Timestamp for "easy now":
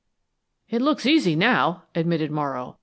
1.05-1.83